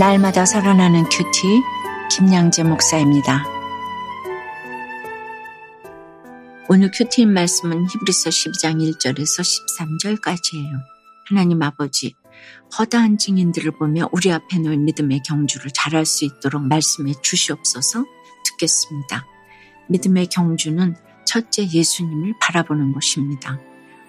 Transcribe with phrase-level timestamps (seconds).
[0.00, 1.62] 날마다 살아나는 큐티
[2.10, 3.44] 김양재 목사입니다.
[6.70, 10.80] 오늘 큐티인 말씀은 히브리서 12장 1절에서 13절까지예요.
[11.28, 12.14] 하나님 아버지,
[12.78, 18.02] 허다한 증인들을 보며 우리 앞에 놓인 믿음의 경주를 잘할 수 있도록 말씀해 주시옵소서
[18.46, 19.26] 듣겠습니다.
[19.90, 20.96] 믿음의 경주는
[21.26, 23.60] 첫째 예수님을 바라보는 것입니다.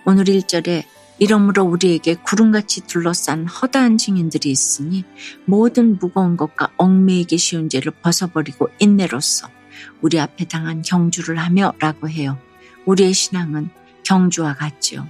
[0.06, 0.86] 오늘 1절에
[1.22, 5.06] 이러므로 우리에게 구름같이 둘러싼 허다한 증인들이 있으니
[5.46, 9.48] 모든 무거운 것과 얽매이기 쉬운 죄를 벗어버리고 인내로써
[10.02, 12.40] 우리 앞에 당한 경주를 하며 라고 해요.
[12.88, 13.70] 우리의 신앙은
[14.04, 15.08] 경주와 같지요.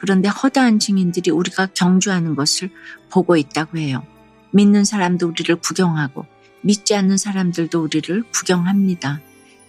[0.00, 2.68] 그런데 허다한 증인들이 우리가 경주하는 것을
[3.08, 4.04] 보고 있다고 해요.
[4.50, 6.26] 믿는 사람도 우리를 구경하고
[6.62, 9.20] 믿지 않는 사람들도 우리를 구경합니다.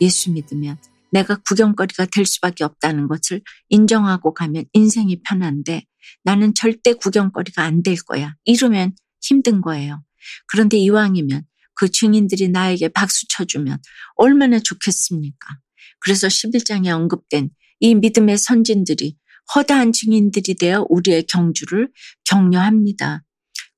[0.02, 0.76] 예수 믿으면
[1.14, 5.84] 내가 구경거리가 될 수밖에 없다는 것을 인정하고 가면 인생이 편한데
[6.24, 8.36] 나는 절대 구경거리가 안 될 거야.
[8.46, 10.04] 이러면 힘든 거예요.
[10.48, 11.44] 그런데 이왕이면
[11.76, 13.78] 그 증인들이 나에게 박수 쳐주면
[14.16, 15.60] 얼마나 좋겠습니까?
[16.00, 19.16] 그래서 11장에 언급된 이 믿음의 선진들이
[19.56, 21.92] 허다한 증인들이 되어 우리의 경주를
[22.26, 23.24] 격려합니다.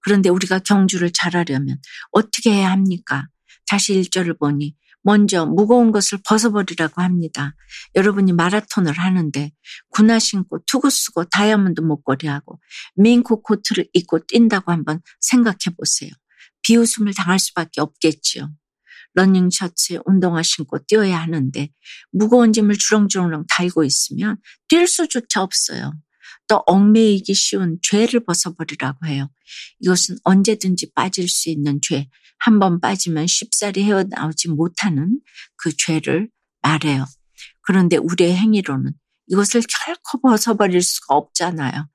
[0.01, 1.79] 그런데 우리가 경주를 잘하려면
[2.11, 3.27] 어떻게 해야 합니까?
[3.67, 7.55] 다시 1절을 보니 먼저 무거운 것을 벗어버리라고 합니다.
[7.93, 9.51] 여러분이 마라톤을 하는데
[9.89, 12.59] 군화 신고 투구 쓰고 다이아몬드 목걸이하고
[12.95, 16.09] 민코 코트를 입고 뛴다고 한번 생각해 보세요.
[16.63, 18.51] 비웃음을 당할 수밖에 없겠지요.
[19.13, 21.69] 러닝 셔츠에 운동화 신고 뛰어야 하는데
[22.11, 24.37] 무거운 짐을 주렁주렁 달고 있으면
[24.69, 25.93] 뛸 수조차 없어요.
[26.47, 29.29] 또 얽매이기 쉬운 죄를 벗어버리라고 해요.
[29.79, 32.07] 이것은 언제든지 빠질 수 있는 죄,
[32.39, 35.19] 한 번 빠지면 쉽사리 헤어나오지 못하는
[35.55, 36.29] 그 죄를
[36.61, 37.05] 말해요.
[37.61, 38.93] 그런데 우리의 행위로는
[39.27, 41.88] 이것을 결코 벗어버릴 수가 없잖아요.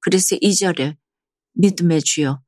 [0.00, 0.96] 그래서 이절에
[1.54, 2.42] 믿음의 주여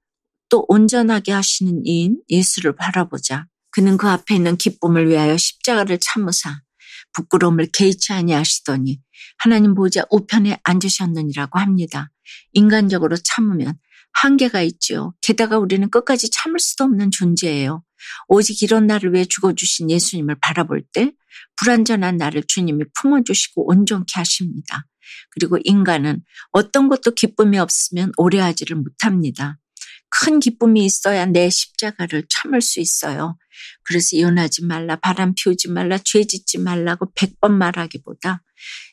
[0.50, 3.46] 또 온전하게 하시는 이인 예수를 바라보자.
[3.70, 6.60] 그는 그 앞에 있는 기쁨을 위하여 십자가를 참으사
[7.16, 9.00] 부끄러움을 개의치 아니하시더니
[9.38, 12.10] 하나님 보좌 우편에 앉으셨느니라고 합니다.
[12.52, 13.74] 인간적으로 참으면
[14.12, 17.82] 한계가 있죠 게다가 우리는 끝까지 참을 수도 없는 존재예요.
[18.28, 21.12] 오직 이런 나를 위해 죽어주신 예수님을 바라볼 때
[21.56, 24.86] 불완전한 나를 주님이 품어주시고 온전케 하십니다.
[25.30, 26.22] 그리고 인간은
[26.52, 29.58] 어떤 것도 기쁨이 없으면 오래 하지를 못합니다.
[30.18, 33.36] 큰 기쁨이 있어야 내 십자가를 참을 수 있어요.
[33.84, 38.42] 그래서 이혼하지 말라, 바람 피우지 말라, 죄 짓지 말라고 백 번 말하기보다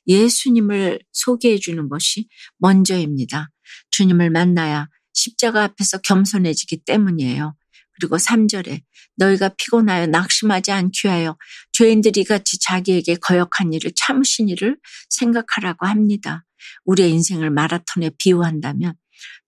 [0.08, 3.50] 예수님을 소개해 주는 것이 먼저입니다.
[3.92, 7.56] 주님을 만나야 십자가 앞에서 겸손해지기 때문이에요.
[8.00, 8.82] 그리고 3절에
[9.16, 11.38] 너희가 피곤하여 낙심하지 않기 위하여
[11.72, 14.78] 죄인들이 같이 자기에게 거역한 일을 참으신 일을
[15.10, 16.44] 생각하라고 합니다.
[16.86, 18.96] 우리의 인생을 마라톤에 비유한다면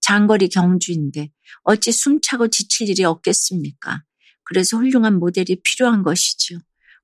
[0.01, 1.29] 장거리 경주인데
[1.63, 4.03] 어찌 숨차고 지칠 일이 없겠습니까?
[4.43, 6.59] 그래서 훌륭한 모델이 필요한 것이지요.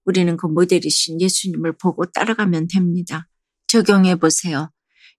[0.05, 3.27] 우리는 그 모델이신 예수님을 보고 따라가면 됩니다.
[3.67, 4.69] 적용해 보세요.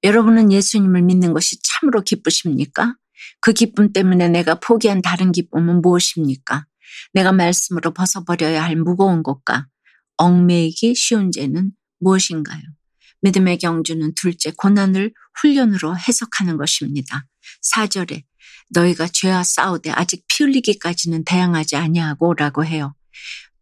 [0.03, 2.97] 여러분은 예수님을 믿는 것이 참으로 기쁘십니까?
[3.41, 6.67] 그 기쁨 때문에 내가 포기한 다른 기쁨은 무엇입니까?
[7.13, 9.67] 내가 말씀으로 벗어버려야 할 무거운 것과
[10.17, 12.61] 얽매이기 쉬운 죄는 무엇인가요?
[13.23, 17.25] 믿음의 경주는 둘째 고난을 훈련으로 해석하는 것입니다.
[17.75, 18.25] 4절에
[18.71, 22.95] 너희가 죄와 싸우되 아직 피 흘리기까지는 대항하지 아니하고 라고 해요.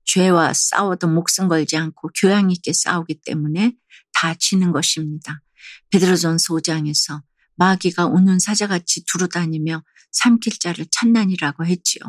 [0.04, 3.74] 죄와 싸워도 목숨 걸지 않고 교양 있게 싸우기 때문에
[4.12, 5.42] 다 지는 것입니다.
[5.90, 7.22] 베드로전서 5장에서
[7.56, 12.02] 마귀가 우는 사자같이 두루다니며 삼킬 자를 찾나니라고 했지요.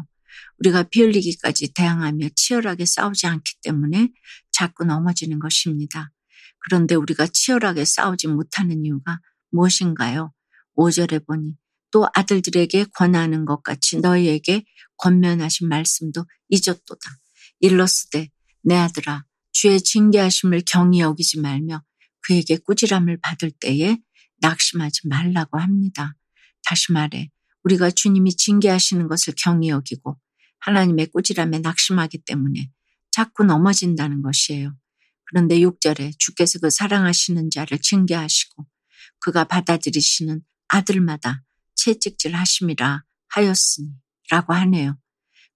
[0.60, 4.12] 우리가 피 흘리기까지 대항하며 치열하게 싸우지 않기 때문에
[4.52, 6.12] 자꾸 넘어지는 것입니다.
[6.60, 9.20] 그런데 우리가 치열하게 싸우지 못하는 이유가
[9.52, 10.32] 무엇인가요?
[10.78, 11.56] 5절에 보니
[11.92, 14.64] 또 아들들에게 권하는 것 같이 너희에게
[14.98, 17.10] 권면하신 말씀도 잊었도다.
[17.60, 18.30] 일러스되
[18.64, 21.84] 내 아들아 주의 징계하심을 경히 여기지 말며
[22.22, 23.98] 그에게 꾸지람을 받을 때에
[24.40, 26.16] 낙심하지 말라고 합니다.
[26.64, 27.30] 다시 말해
[27.64, 30.18] 우리가 주님이 징계하시는 것을 경히 여기고
[30.60, 32.72] 하나님의 꾸지람에 낙심하기 때문에
[33.12, 34.76] 자꾸 넘어진다는 것이에요.
[35.26, 38.66] 그런데 6절에 주께서 그 사랑하시는 자를 징계하시고
[39.20, 41.44] 그가 받아들이시는 아들마다
[41.84, 43.90] 채찍질 하심이라 하였으니
[44.30, 45.00] 라고 하네요.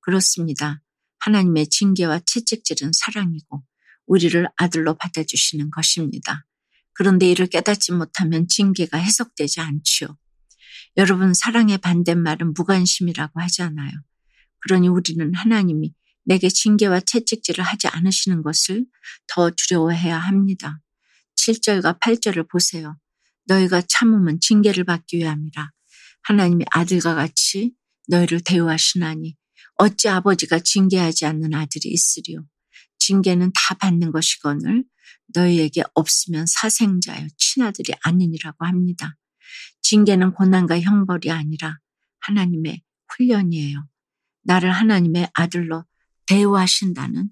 [0.01, 0.81] 그렇습니다.
[1.19, 3.63] 하나님의 징계와 채찍질은 사랑이고
[4.07, 6.45] 우리를 아들로 받아주시는 것입니다.
[6.93, 10.17] 그런데 이를 깨닫지 못하면 징계가 해석되지 않지요.
[10.97, 13.91] 여러분 사랑의 반대말은 무관심이라고 하잖아요.
[14.61, 15.93] 그러니 우리는 하나님이
[16.23, 18.85] 내게 징계와 채찍질을 하지 않으시는 것을
[19.27, 20.79] 더 두려워해야 합니다.
[21.37, 22.97] 7절과 8절을 보세요.
[23.45, 25.74] 너희가 참으면 징계를 받기 위함이라.
[26.25, 27.73] 하나님의 아들과 같이
[28.07, 29.35] 너희를 대우하시나니
[29.77, 32.45] 어찌 아버지가 징계하지 않는 아들이 있으리요.
[32.99, 34.83] 징계는 다 받는 것이거늘
[35.33, 39.15] 너희에게 없으면 사생자여 친아들이 아니니라고 합니다.
[39.81, 41.79] 징계는 고난과 형벌이 아니라
[42.21, 42.81] 하나님의
[43.15, 43.87] 훈련이에요.
[44.43, 45.85] 나를 하나님의 아들로
[46.25, 47.29] 대우하신다는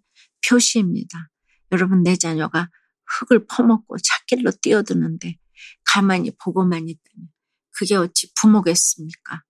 [0.47, 1.29] 표시입니다.
[1.71, 2.69] 여러분 내 자녀가
[3.05, 5.37] 흙을 퍼먹고 찻길로 뛰어드는데
[5.85, 7.32] 가만히 보고만 있다면
[7.73, 9.43] 그게 어찌 부모겠습니까?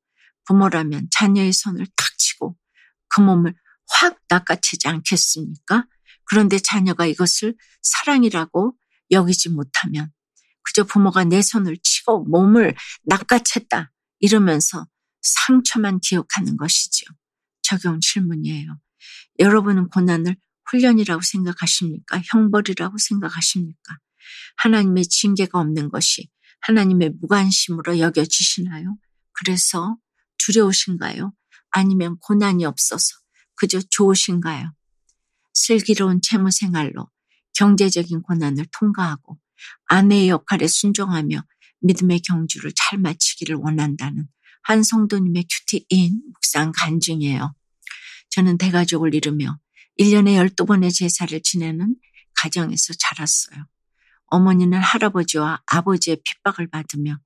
[0.45, 2.57] 부모라면 자녀의 손을 탁 치고
[3.09, 3.55] 그 몸을
[3.87, 5.85] 확 낚아채지 않겠습니까?
[6.25, 8.77] 그런데 자녀가 이것을 사랑이라고
[9.11, 10.11] 여기지 못하면
[10.63, 12.75] 그저 부모가 내 손을 치고 몸을
[13.09, 13.89] 낚아챘다
[14.19, 14.87] 이러면서
[15.21, 17.07] 상처만 기억하는 것이지요.
[17.61, 18.77] 적용 질문이에요.
[19.39, 20.35] 여러분은 고난을
[20.69, 22.21] 훈련이라고 생각하십니까?
[22.31, 23.97] 형벌이라고 생각하십니까?
[24.57, 26.29] 하나님의 징계가 없는 것이
[26.63, 28.97] 하나님의 무관심으로 여겨지시나요?
[29.33, 29.97] 그래서
[30.37, 31.33] 두려우신가요?
[31.71, 33.05] 아니면 고난이 없어서
[33.55, 34.73] 그저 좋으신가요?
[35.53, 37.09] 슬기로운 채무 생활로
[37.53, 39.39] 경제적인 고난을 통과하고
[39.85, 41.43] 아내의 역할에 순종하며
[41.81, 44.27] 믿음의 경주를 잘 마치기를 원한다는
[44.63, 47.53] 한 성도님의 큐티인 묵상 간증이에요.
[48.29, 49.59] 저는 대가족을 이루며
[49.99, 51.95] 1년에 12번의 제사를 지내는
[52.35, 53.67] 가정에서 자랐어요.
[54.33, 57.19] 어머니는 할아버지와 아버지의 핍박을 받으며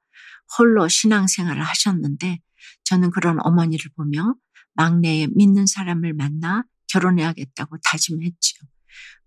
[0.57, 2.39] 홀로 신앙생활을 하셨는데
[2.83, 4.36] 저는 그런 어머니를 보며
[4.74, 8.59] 막내에 믿는 사람을 만나 결혼해야겠다고 다짐했지요.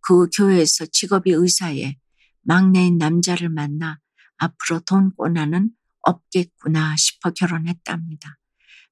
[0.03, 1.97] 그 교회에서 직업이 의사에
[2.43, 3.99] 막내인 남자를 만나
[4.37, 5.71] 앞으로 돈 꿔나는
[6.03, 8.37] 없겠구나 싶어 결혼했답니다.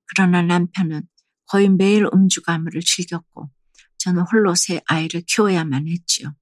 [0.06, 1.02] 그러나 남편은
[1.46, 3.50] 거의 매일 음주 가물을 즐겼고
[3.98, 6.34] 저는 홀로 새 아이를 키워야만 했지요.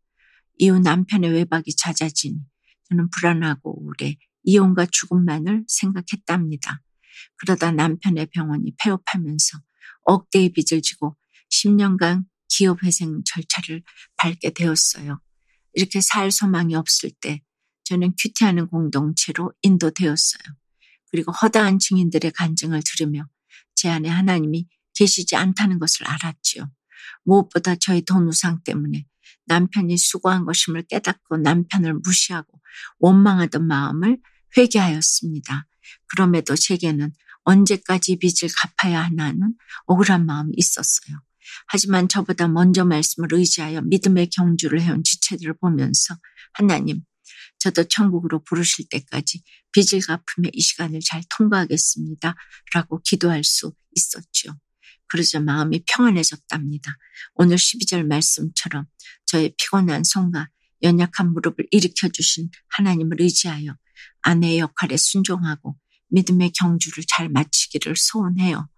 [0.57, 2.39] 이후 남편의 외박이 잦아지니
[2.89, 6.81] 저는 불안하고 우울해 이혼과 죽음만을 생각했답니다.
[7.37, 9.59] 그러다 남편의 병원이 폐업하면서
[10.05, 11.17] 억대의 빚을 지고
[11.51, 13.83] 10년간 기업회생 절차를
[14.17, 15.21] 밟게 되었어요.
[15.75, 17.43] 이렇게 살 소망이 없을 때
[17.85, 20.43] 저는 큐티하는 공동체로 인도되었어요.
[21.11, 23.29] 그리고 허다한 증인들의 간증을 들으며
[23.75, 26.71] 제 안에 하나님이 계시지 않다는 것을 알았지요.
[27.25, 29.07] 무엇보다 저희 돈 우상 때문에
[29.47, 32.61] 남편이 수고한 것임을 깨닫고 남편을 무시하고
[32.99, 34.19] 원망하던 마음을
[34.57, 35.67] 회개하였습니다.
[36.09, 37.13] 그럼에도 제게는
[37.45, 39.55] 언제까지 빚을 갚아야 하나는
[39.87, 41.21] 억울한 마음이 있었어요.
[41.69, 46.17] 하지만 저보다 먼저 말씀을 의지하여 믿음의 경주를 해온 지체들을 보면서
[46.53, 47.03] 하나님,
[47.59, 52.35] 저도 천국으로 부르실 때까지 빚을 갚으며 이 시간을 잘 통과하겠습니다.
[52.75, 54.57] 라고 기도할 수 있었죠.
[55.09, 56.97] 그러자 마음이 평안해졌답니다.
[57.35, 58.87] 오늘 12절 말씀처럼
[59.27, 60.49] 저의 피곤한 손과
[60.83, 63.77] 연약한 무릎을 일으켜 주신 하나님을 의지하여
[64.23, 65.77] 아내의 역할에 순종하고
[66.09, 68.69] 믿음의 경주를 잘 마치기를 소원해요.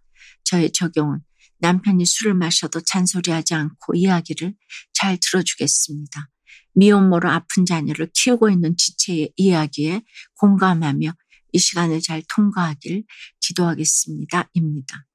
[0.44, 1.20] 저의 적용은
[1.60, 4.54] 남편이 술을 마셔도 잔소리하지 않고 이야기를
[4.92, 6.30] 잘 들어주겠습니다.
[6.74, 10.02] 미혼모로 아픈 자녀를 키우고 있는 지체의 이야기에
[10.36, 11.12] 공감하며
[11.52, 13.04] 이 시간을 잘 통과하길
[13.40, 14.50] 기도하겠습니다.
[14.54, 15.07] 입니다.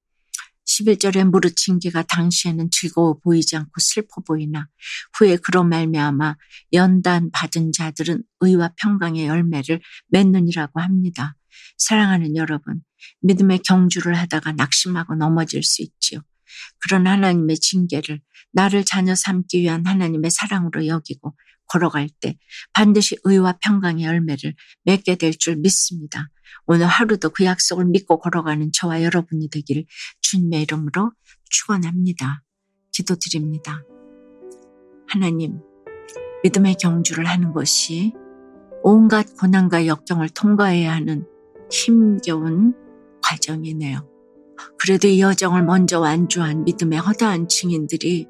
[0.73, 4.67] 11절에 무르친 기가 당시에는 즐거워 보이지 않고 슬퍼 보이나
[5.17, 6.35] 후에 그런 말미암아
[6.73, 11.35] 연단 받은 자들은 의와 평강의 열매를 맺느니라고 합니다.
[11.77, 12.81] 사랑하는 여러분,
[13.21, 16.21] 믿음의 경주를 하다가 낙심하고 넘어질 수 있지요.
[16.79, 18.21] 그런 하나님의 징계를
[18.51, 21.35] 나를 자녀 삼기 위한 하나님의 사랑으로 여기고
[21.67, 22.37] 걸어갈 때
[22.73, 24.53] 반드시 의와 평강의 열매를
[24.83, 26.29] 맺게 될 줄 믿습니다.
[26.65, 29.85] 오늘 하루도 그 약속을 믿고 걸어가는 저와 여러분이 되길
[30.21, 31.11] 주님의 이름으로
[31.49, 32.43] 축원합니다.
[32.91, 33.83] 기도드립니다.
[35.07, 35.59] 하나님,
[36.43, 38.13] 믿음의 경주를 하는 것이
[38.83, 41.25] 온갖 고난과 역경을 통과해야 하는
[41.71, 42.73] 힘겨운
[43.21, 44.07] 과정이네요.
[44.77, 48.27] 그래도 이 여정을 먼저 완주한 믿음의 허다한 증인들이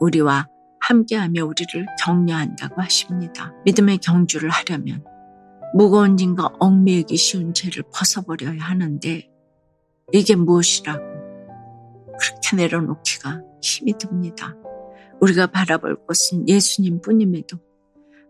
[0.00, 0.48] 우리와
[0.80, 3.52] 함께하며 우리를 격려한다고 하십니다.
[3.64, 5.04] 믿음의 경주를 하려면
[5.74, 9.28] 무거운 짐과 얽매이기 쉬운 죄를 벗어버려야 하는데
[10.12, 11.04] 이게 무엇이라고
[12.18, 14.54] 그렇게 내려놓기가 힘이 듭니다.
[15.20, 17.58] 우리가 바라볼 것은 예수님 뿐임에도